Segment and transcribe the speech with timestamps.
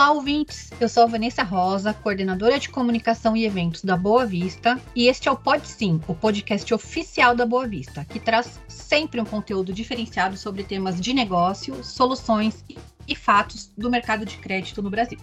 [0.00, 0.70] Olá, ouvintes!
[0.80, 5.28] Eu sou a Vanessa Rosa, coordenadora de comunicação e eventos da Boa Vista, e este
[5.28, 9.74] é o Pod Sim, o podcast oficial da Boa Vista, que traz sempre um conteúdo
[9.74, 12.64] diferenciado sobre temas de negócio, soluções
[13.06, 15.18] e fatos do mercado de crédito no Brasil.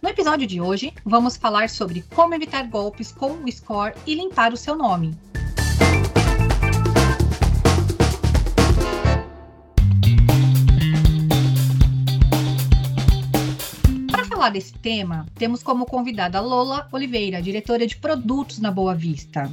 [0.00, 4.50] No episódio de hoje, vamos falar sobre como evitar golpes com o score e limpar
[4.50, 5.14] o seu nome.
[14.46, 19.50] Falar desse tema, temos como convidada Lola Oliveira, diretora de produtos na Boa Vista.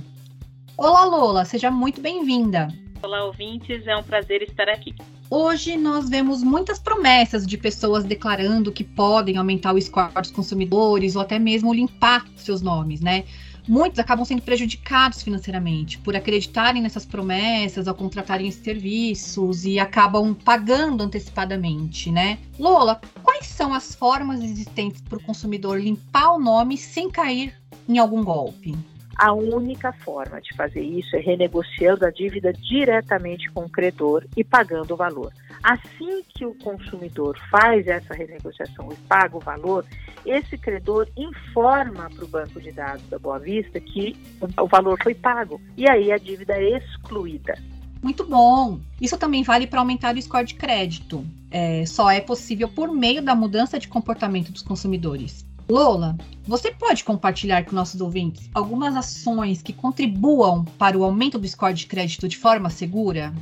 [0.78, 2.68] Olá, Lola, seja muito bem-vinda.
[3.02, 4.94] Olá, ouvintes, é um prazer estar aqui.
[5.30, 11.16] Hoje nós vemos muitas promessas de pessoas declarando que podem aumentar o score dos consumidores
[11.16, 13.24] ou até mesmo limpar seus nomes, né?
[13.68, 20.34] Muitos acabam sendo prejudicados financeiramente por acreditarem nessas promessas ao contratarem esses serviços e acabam
[20.34, 22.40] pagando antecipadamente, né?
[22.60, 27.54] Lola, quais são as formas existentes para o consumidor limpar o nome sem cair
[27.88, 28.76] em algum golpe?
[29.16, 34.44] A única forma de fazer isso é renegociando a dívida diretamente com o credor e
[34.44, 35.32] pagando o valor.
[35.64, 39.86] Assim que o consumidor faz essa renegociação e paga o valor,
[40.26, 44.14] esse credor informa para o banco de dados da Boa Vista que
[44.60, 47.58] o valor foi pago e aí a dívida é excluída.
[48.02, 48.82] Muito bom.
[49.00, 51.26] Isso também vale para aumentar o score de crédito.
[51.50, 55.46] É, só é possível por meio da mudança de comportamento dos consumidores.
[55.70, 61.48] Lola, você pode compartilhar com nossos ouvintes algumas ações que contribuam para o aumento do
[61.48, 63.34] score de crédito de forma segura?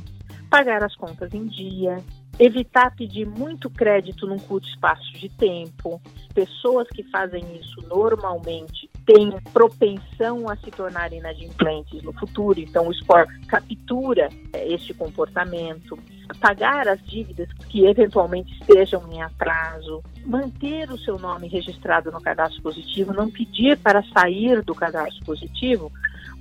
[0.52, 1.96] Pagar as contas em dia,
[2.38, 5.98] evitar pedir muito crédito num curto espaço de tempo.
[6.34, 12.92] Pessoas que fazem isso normalmente têm propensão a se tornarem inadimplentes no futuro, então o
[12.92, 15.98] score captura é, este comportamento.
[16.38, 22.60] Pagar as dívidas que eventualmente estejam em atraso, manter o seu nome registrado no cadastro
[22.60, 25.90] positivo, não pedir para sair do cadastro positivo,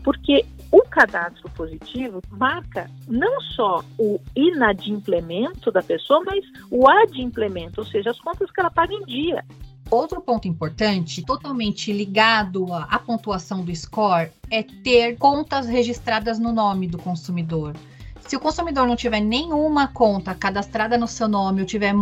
[0.03, 7.85] porque o cadastro positivo marca não só o inadimplemento da pessoa, mas o adimplemento, ou
[7.85, 9.43] seja, as contas que ela paga em dia.
[9.89, 16.87] Outro ponto importante, totalmente ligado à, pontuação do score, é ter contas registradas no nome
[16.87, 17.75] do consumidor.
[18.21, 21.93] Se o consumidor não tiver nenhuma conta cadastrada no seu nome ou tiver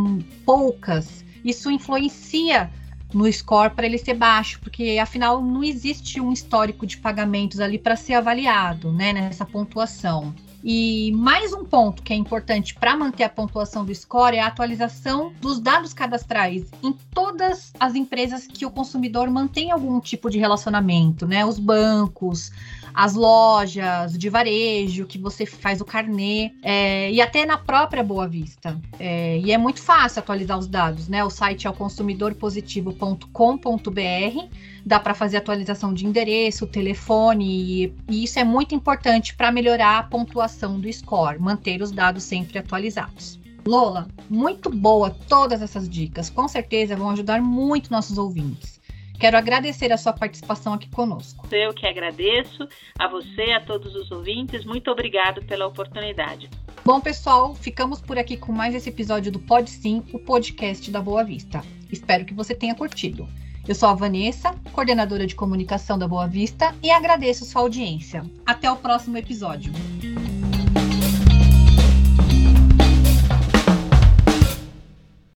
[0.46, 2.70] poucas, isso influencia
[3.14, 7.78] no score para ele ser baixo, porque afinal não existe um histórico de pagamentos ali
[7.78, 10.34] para ser avaliado, né, nessa pontuação.
[10.64, 14.48] E mais um ponto que é importante para manter a pontuação do score é a
[14.48, 20.38] atualização dos dados cadastrais em todas as empresas que o consumidor mantém algum tipo de
[20.38, 21.46] relacionamento, né?
[21.46, 22.52] Os bancos,
[22.94, 28.28] as lojas de varejo, que você faz o carnê, é, e até na própria Boa
[28.28, 28.78] Vista.
[29.00, 31.24] É, e é muito fácil atualizar os dados, né?
[31.24, 34.50] O site é o consumidorpositivo.com.br,
[34.86, 40.00] dá para fazer atualização de endereço, telefone, e, e isso é muito importante para melhorar
[40.00, 40.49] a pontuação
[40.80, 43.40] do score, manter os dados sempre atualizados.
[43.66, 48.80] Lola, muito boa todas essas dicas, com certeza vão ajudar muito nossos ouvintes.
[49.20, 51.46] Quero agradecer a sua participação aqui conosco.
[51.52, 52.68] Eu que agradeço
[52.98, 54.64] a você, a todos os ouvintes.
[54.64, 56.50] Muito obrigado pela oportunidade.
[56.86, 61.02] Bom, pessoal, ficamos por aqui com mais esse episódio do Pod Sim, o podcast da
[61.02, 61.62] Boa Vista.
[61.92, 63.28] Espero que você tenha curtido.
[63.68, 68.24] Eu sou a Vanessa, coordenadora de comunicação da Boa Vista, e agradeço sua audiência.
[68.46, 69.72] Até o próximo episódio.